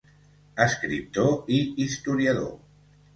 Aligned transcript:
Escriptor 0.63 1.51
i 1.57 1.59
historiador. 1.85 2.49